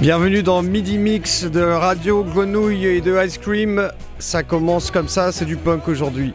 Bienvenue 0.00 0.42
dans 0.42 0.62
Midi 0.62 0.96
Mix 0.96 1.44
de 1.44 1.60
Radio 1.60 2.24
Grenouille 2.24 2.86
et 2.86 3.02
de 3.02 3.22
Ice 3.22 3.36
Cream. 3.36 3.90
Ça 4.18 4.42
commence 4.42 4.90
comme 4.90 5.08
ça, 5.08 5.30
c'est 5.30 5.44
du 5.44 5.56
punk 5.56 5.88
aujourd'hui. 5.88 6.32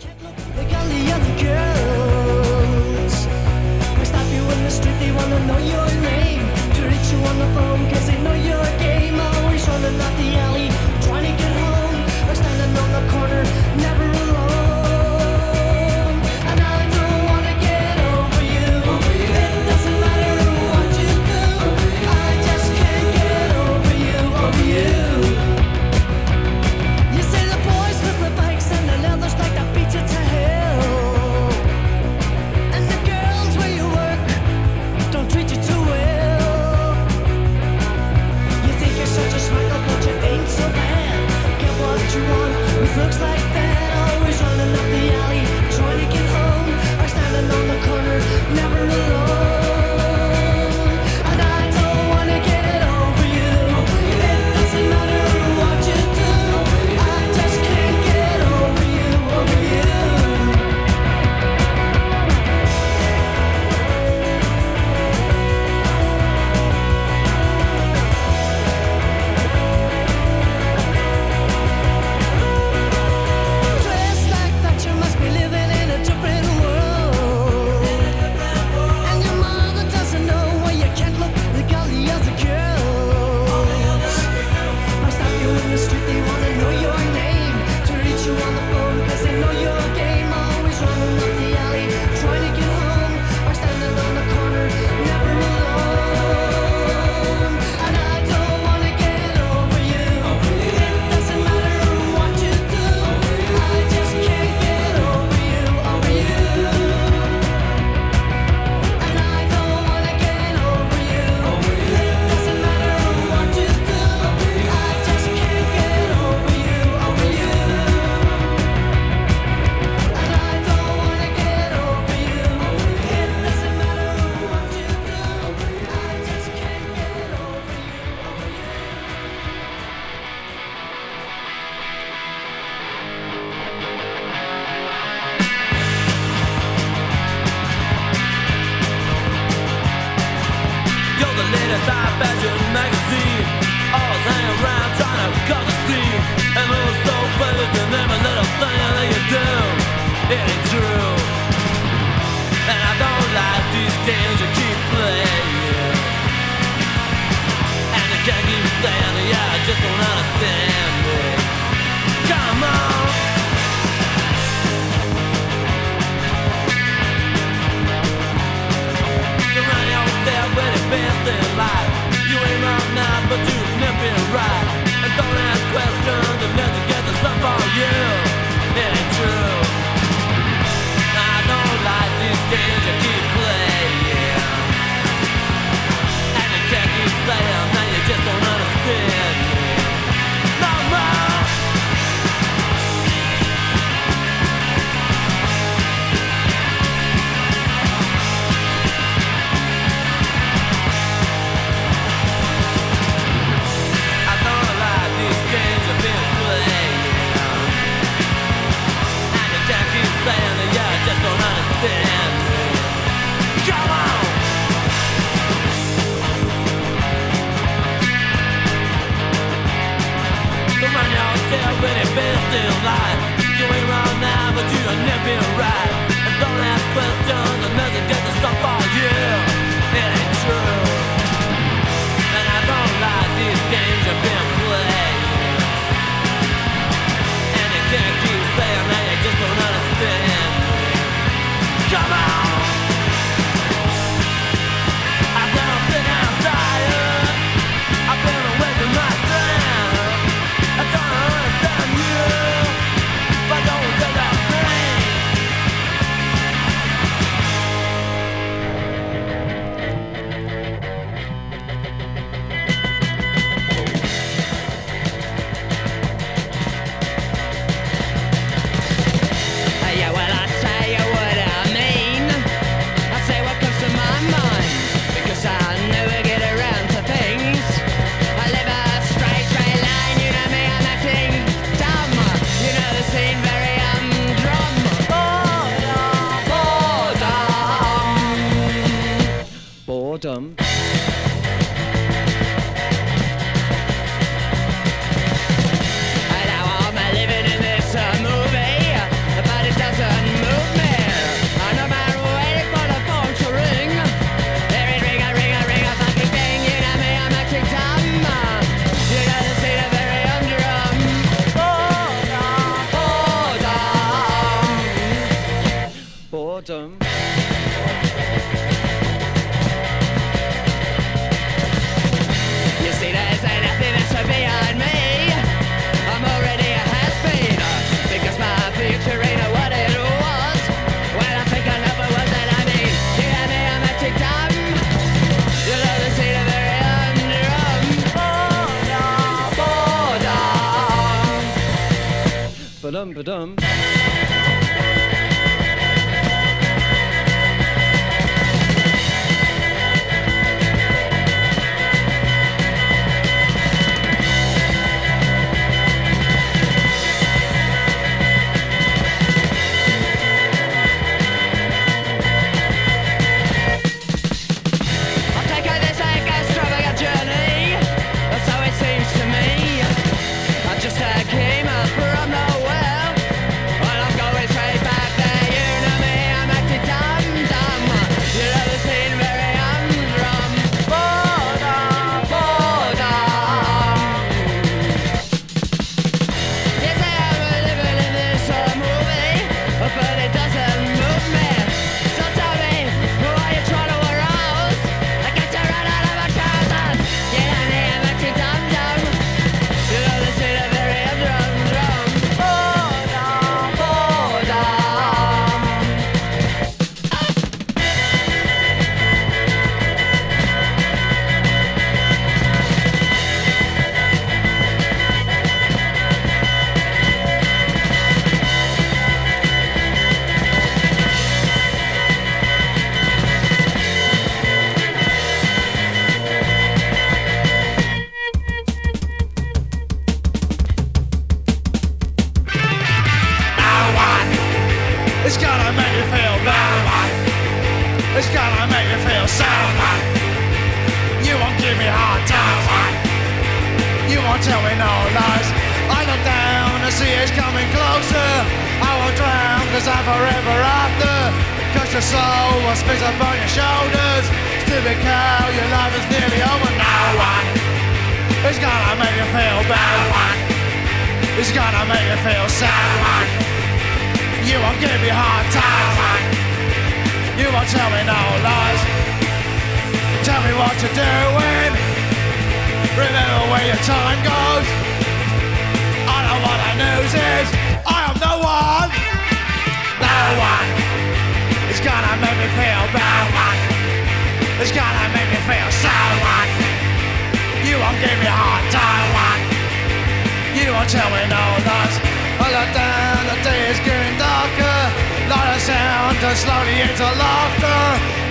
slowly 496.35 496.75
into 496.83 497.07
laughter. 497.15 497.81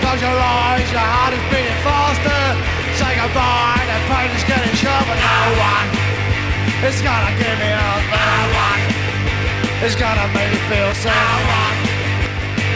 Close 0.01 0.21
your 0.21 0.37
eyes, 0.37 0.87
your 0.93 1.01
heart 1.01 1.33
is 1.33 1.45
beating 1.49 1.81
faster. 1.81 2.41
Say 3.01 3.11
goodbye, 3.17 3.81
the 3.89 3.97
pain 4.09 4.29
is 4.37 4.45
getting 4.45 4.75
sharper. 4.77 5.17
No 5.17 5.41
one 5.57 5.89
is 6.85 6.97
gonna 7.01 7.33
give 7.41 7.57
me 7.57 7.71
up. 7.73 8.01
No 8.13 8.29
one 8.61 8.81
is 9.81 9.95
gonna 9.97 10.27
make 10.37 10.51
me 10.53 10.61
feel 10.69 10.91
sad. 11.01 11.17
No 11.17 11.49
one 11.49 11.77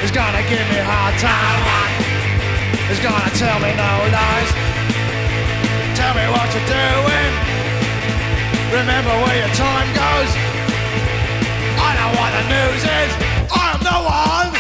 is 0.01 0.11
gonna 0.11 0.43
give 0.49 0.65
me 0.73 0.79
hard 0.81 1.15
time. 1.21 1.61
No 1.61 1.77
one 1.77 1.93
is 2.89 2.99
gonna 2.99 3.31
tell 3.37 3.57
me 3.61 3.71
no 3.77 3.91
lies. 4.09 4.51
Tell 5.93 6.13
me 6.17 6.25
what 6.33 6.47
you're 6.57 6.69
doing. 6.73 7.31
Remember 8.73 9.13
where 9.23 9.37
your 9.45 9.53
time 9.53 9.89
goes. 9.93 10.31
I 11.77 11.89
know 11.97 12.09
what 12.17 12.29
the 12.33 12.43
news 12.49 12.83
is. 13.01 13.11
I'm 13.53 13.79
the 13.85 13.97
one. 14.09 14.58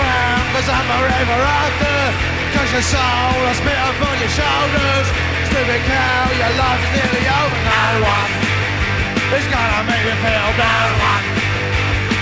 drown 0.00 0.40
Cause 0.56 0.68
I'm 0.68 0.88
a 0.88 0.98
raver 1.04 1.42
after. 1.44 1.96
Cause 2.56 2.70
your 2.72 2.86
soul 2.88 3.36
I 3.44 3.52
spit 3.52 3.78
up 3.78 3.98
on 4.00 4.16
your 4.16 4.32
shoulders. 4.32 5.06
Stupid 5.52 5.82
cow, 5.84 6.24
your 6.40 6.52
life 6.56 6.82
is 6.84 6.90
nearly 6.94 7.24
over 7.26 7.60
No 7.68 7.84
one 8.06 8.32
is 9.34 9.46
gonna 9.50 9.82
make 9.86 10.04
you 10.06 10.16
feel 10.22 10.48
No 10.58 10.74
one 11.10 11.24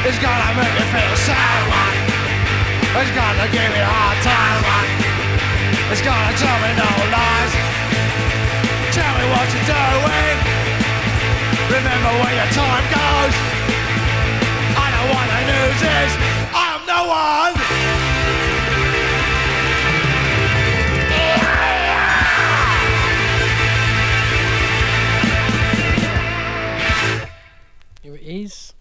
is 0.08 0.18
gonna 0.18 0.50
make 0.56 0.74
you 0.80 0.86
feel 0.92 1.14
sad 1.28 1.60
One 1.68 3.04
is 3.04 3.12
gonna 3.12 3.46
give 3.52 3.68
me 3.68 3.80
a 3.80 3.88
hard 3.88 4.18
time 4.24 4.60
One 4.64 5.08
is 5.92 6.02
gonna 6.02 6.36
tell 6.36 6.58
me 6.64 6.70
no 6.76 6.90
lies. 7.12 7.52
Tell 8.92 9.12
me 9.16 9.24
what 9.32 9.46
you're 9.52 9.68
doing. 9.72 10.36
Remember 11.68 12.12
where 12.20 12.34
your 12.36 12.50
time 12.52 12.84
goes. 12.92 13.34
I 14.76 14.86
don't 14.92 15.08
wanna 15.16 15.40
lose 15.52 15.80
this 15.80 16.12
I'm 16.52 16.80
the 16.84 17.00
one 17.08 17.57
days 28.38 28.74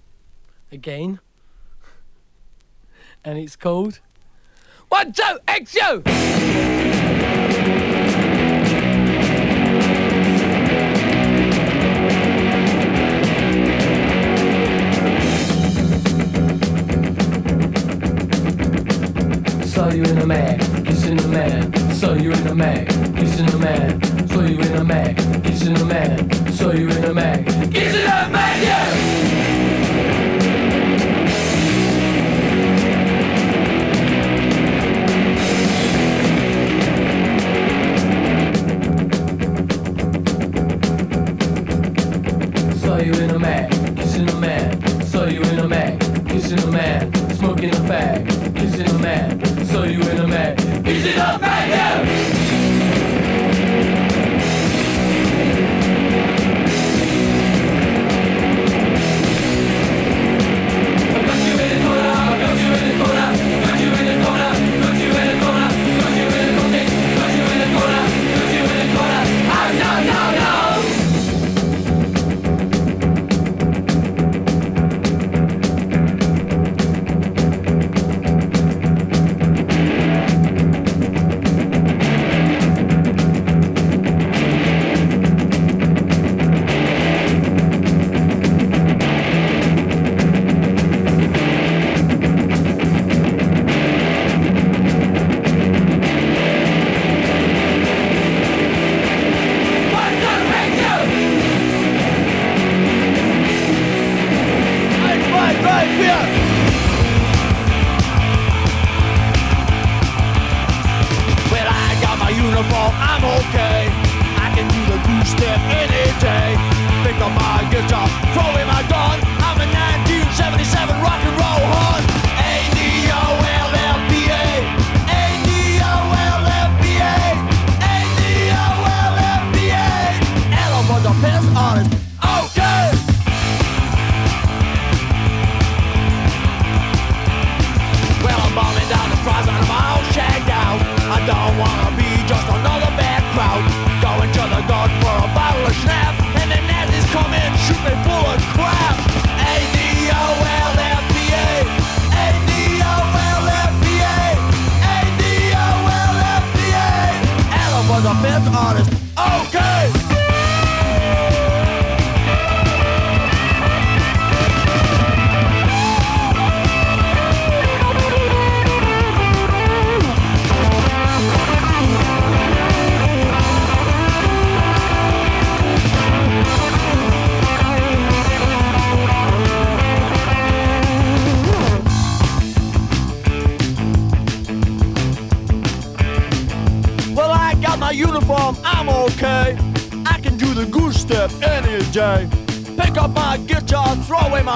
again. 0.72 1.20
and 3.24 3.38
it's 3.40 3.56
called 3.56 4.00
One, 4.90 5.12
Two, 5.12 5.40
X 5.48 5.76
You! 5.76 6.04
saw 19.66 19.90
you 19.90 20.04
in 20.04 20.20
the 20.20 20.26
mag 20.26 20.77
in 21.08 21.16
the 21.16 21.28
man, 21.30 21.94
so 21.94 22.14
you 22.16 22.32
in 22.34 22.48
a 22.48 22.54
mag, 22.54 22.88
kissing 23.16 23.46
the 23.46 23.58
man, 23.58 24.28
so 24.28 24.42
you 24.42 24.60
in 24.60 24.76
a 24.76 24.84
mag, 24.84 25.16
kissing 25.44 25.74
the 25.74 25.86
man, 25.86 26.52
so 26.52 26.74
you 26.74 26.90
in 26.90 27.02
the 27.02 27.14
mag, 27.14 27.46
kiss 27.72 27.96
in 27.96 28.04
the 28.04 28.28
saw 42.76 42.98
you 42.98 43.14
in 43.14 43.30
a 43.30 43.40
mag, 43.40 43.72
kissing 43.96 44.30
a 44.30 44.36
man. 44.36 45.04
Saw 45.04 45.26
you 45.26 45.42
in 45.42 45.60
a 45.60 45.68
mag, 45.68 46.02
kissing 46.28 46.60
a 46.60 46.68
man, 46.68 47.14
smoking 47.36 47.70
a 47.70 47.82
fag, 47.90 48.56
kissing 48.56 48.90
a 48.90 49.00
man. 49.00 49.66
Saw 49.66 49.84
you 49.84 50.02
in 50.02 50.18
a 50.18 50.28
mag. 50.28 50.37
Easy 50.88 51.12
to 51.12 51.57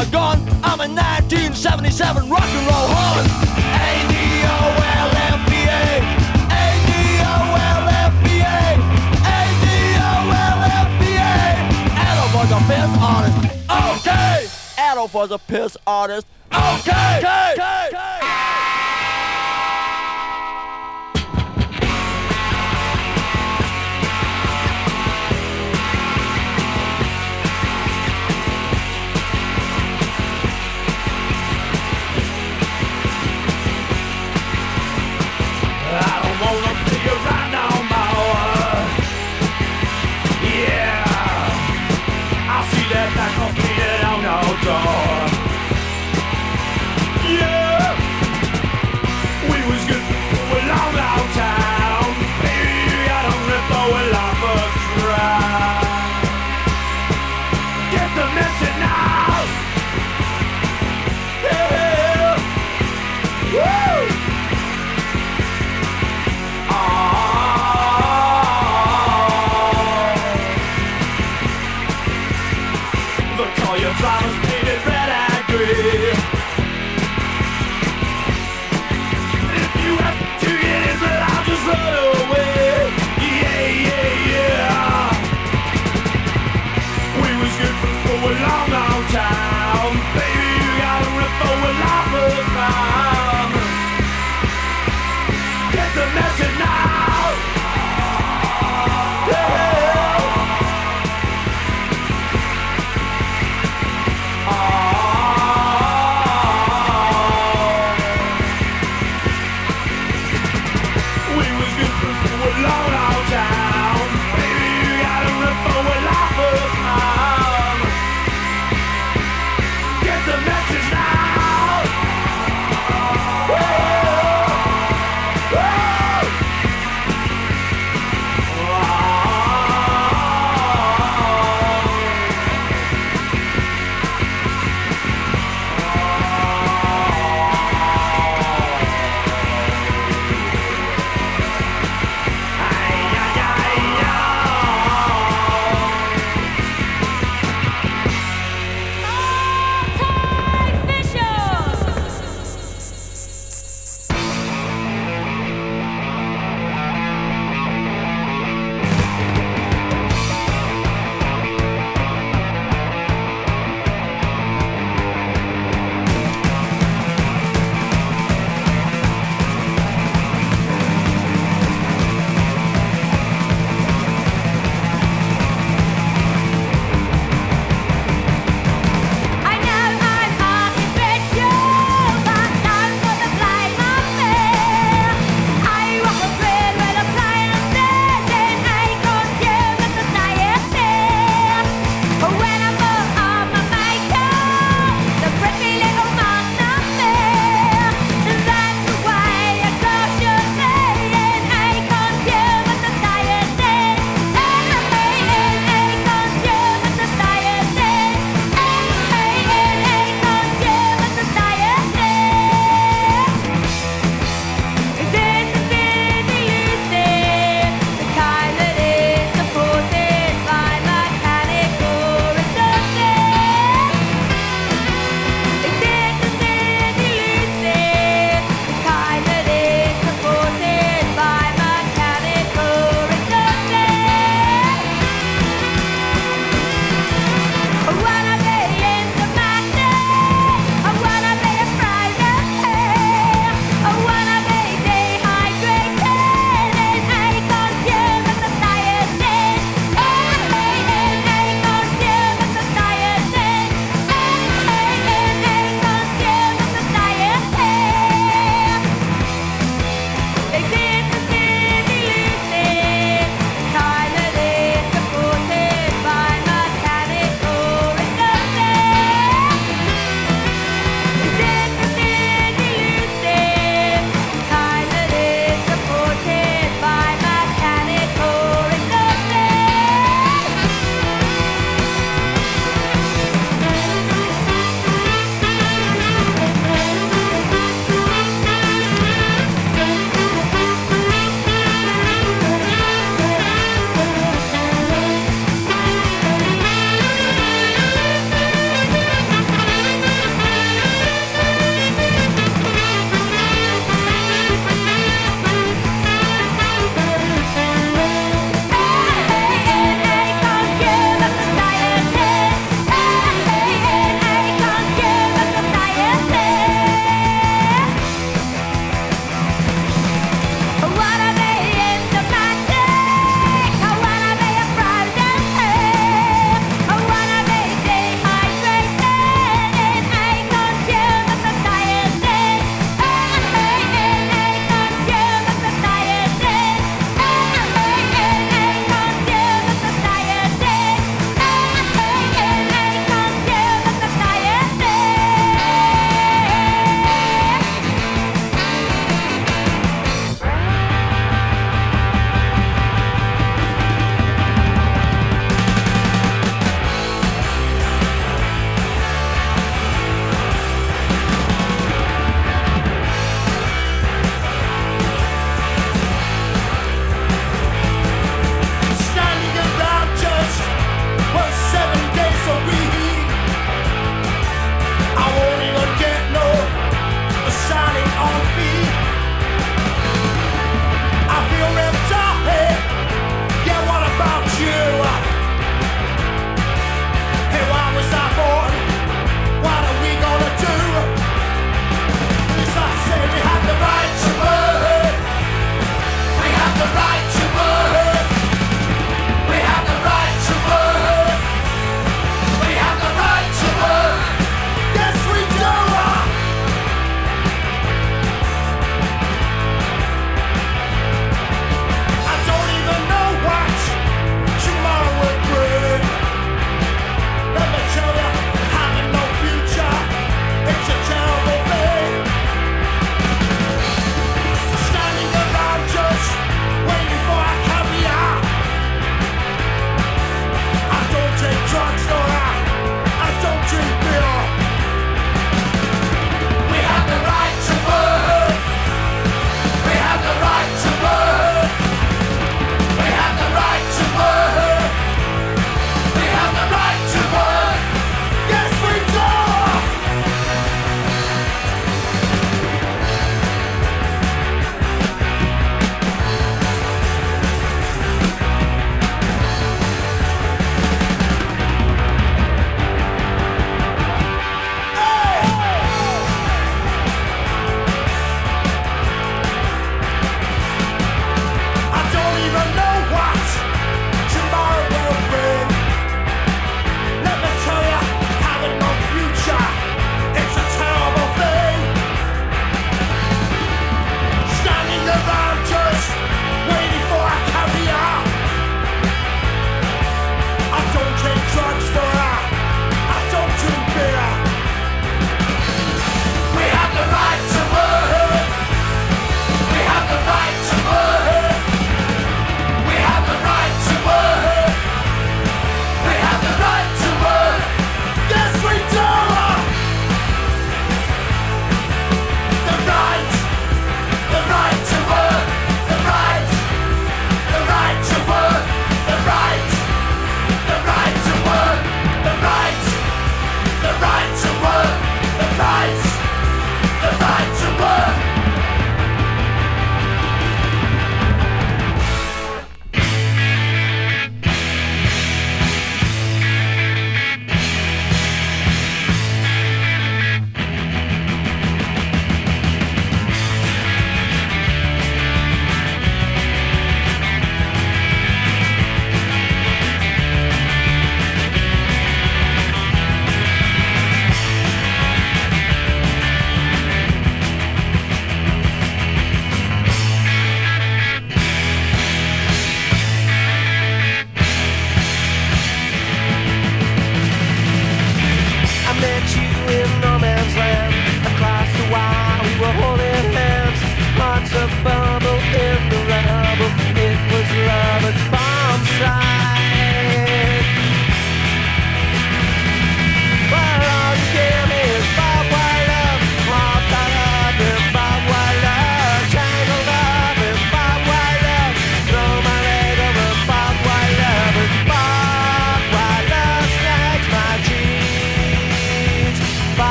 are 0.00 0.10
gone. 0.10 0.38
I'm 0.64 0.80
a 0.80 0.88
1977 0.88 2.30
rock 2.30 2.42
and 2.42 2.66
roll 2.66 2.88
horn. 2.88 3.26
A 3.76 3.92
D 4.08 4.14
O 4.48 4.60
L 4.96 5.10
F 5.12 5.40
B 5.44 5.52
A, 5.68 6.00
A 6.48 6.66
D 6.88 6.92
O 7.20 7.36
L 7.60 7.84
F 8.08 8.14
B 8.24 8.40
A, 8.40 8.80
A 9.28 9.40
D 9.60 9.66
O 10.00 10.16
L 10.32 10.60
F 10.80 10.88
B 11.00 11.04
A. 11.20 11.44
Adolf 12.08 12.32
was 12.34 12.50
a 12.50 12.60
piss 12.64 12.92
artist. 13.12 13.36
Okay. 14.00 14.48
Adolf 14.90 15.12
was 15.14 15.30
a 15.32 15.38
piss 15.38 15.76
artist. 15.86 16.26
Okay. 16.52 17.18
okay. 17.18 17.52
okay. 17.52 17.88
okay. 17.88 18.19
Yeah! 47.30 47.59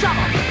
上。 0.00 0.45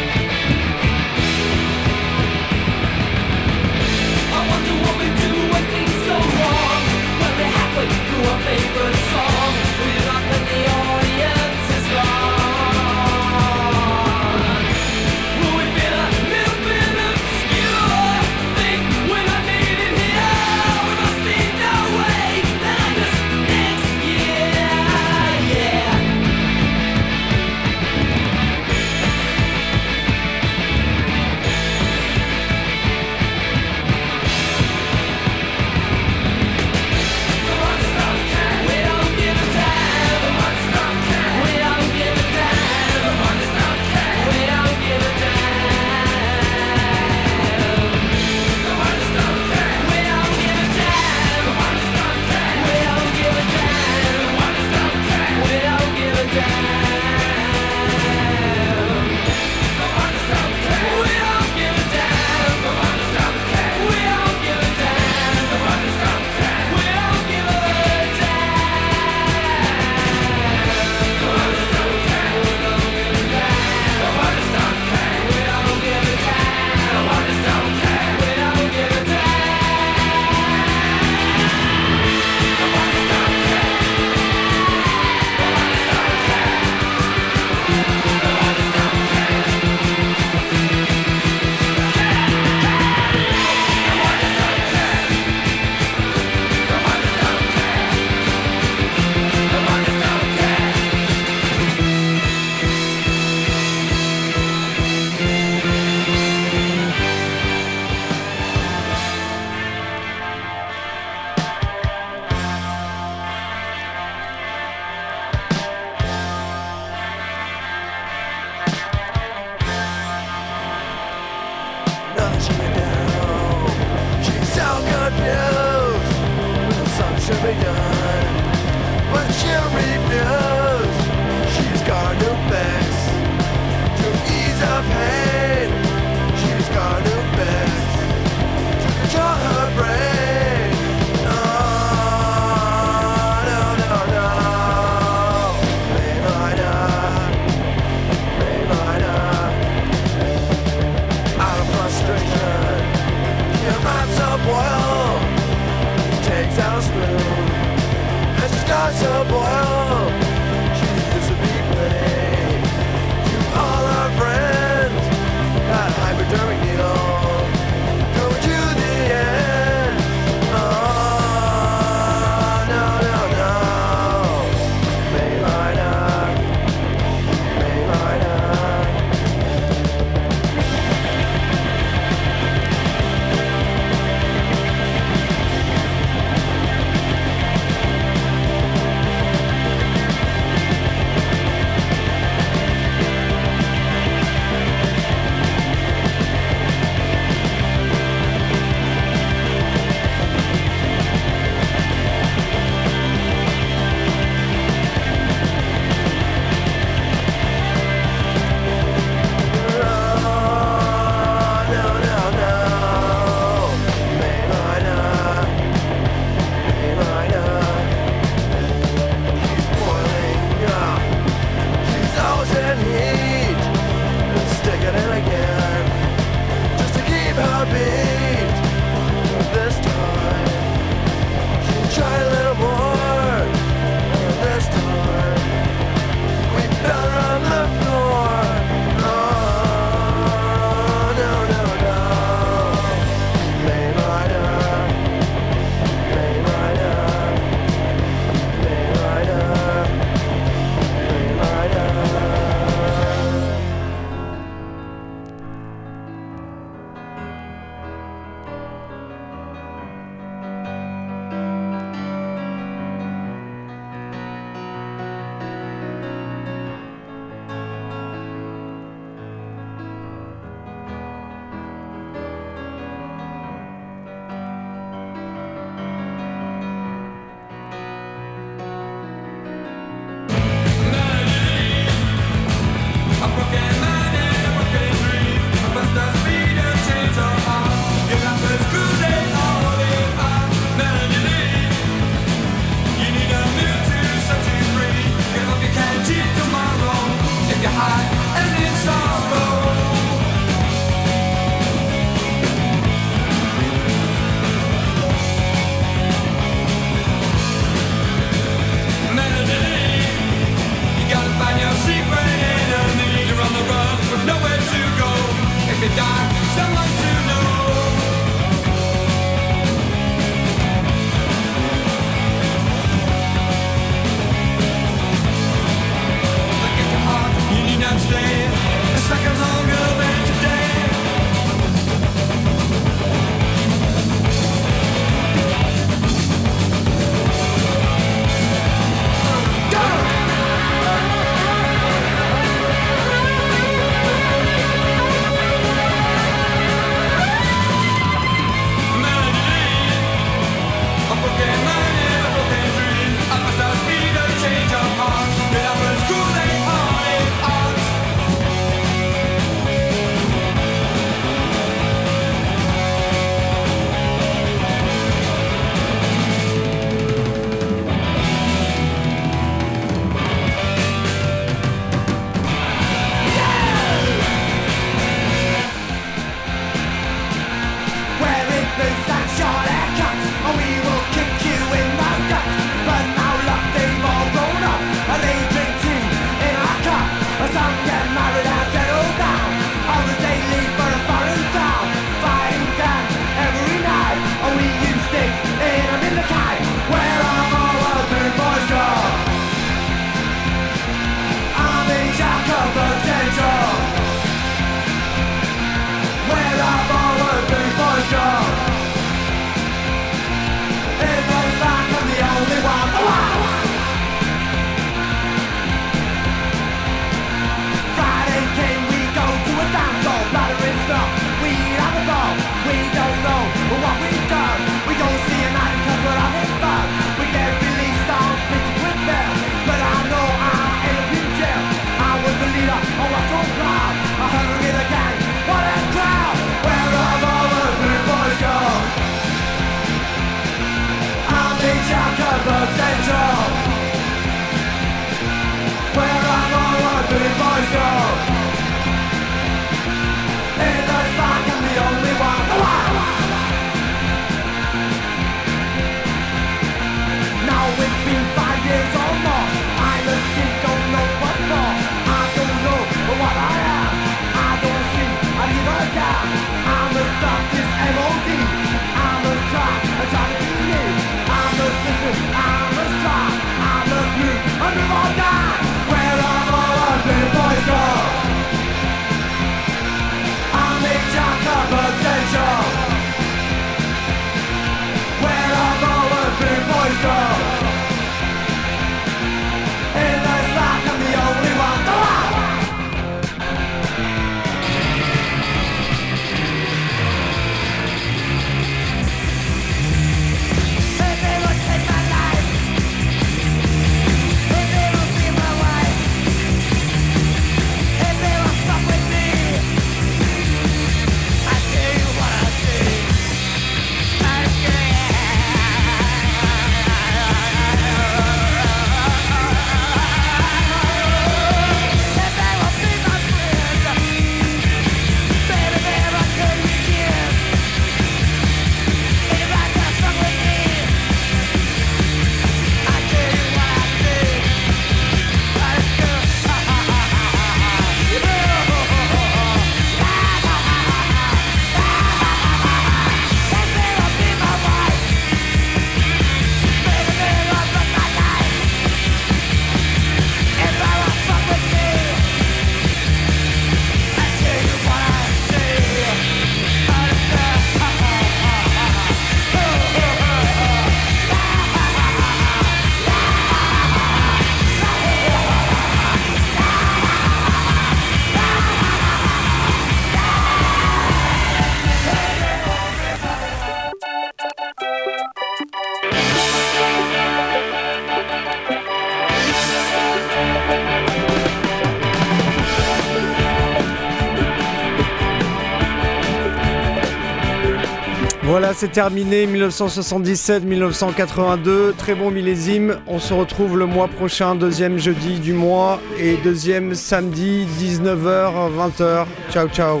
C'est 588.78 588.92
terminé 588.92 589.46
1977-1982. 589.48 591.94
Très 591.96 592.14
bon 592.14 592.30
millésime. 592.30 593.00
On 593.08 593.18
se 593.18 593.34
retrouve 593.34 593.76
le 593.76 593.86
mois 593.86 594.06
prochain, 594.06 594.54
deuxième 594.54 594.98
jeudi 594.98 595.40
du 595.40 595.52
mois 595.52 596.00
et 596.16 596.36
deuxième 596.36 596.94
samedi, 596.94 597.66
19h, 597.80 598.70
20h. 598.70 599.26
Ciao, 599.50 599.66
ciao. 599.68 600.00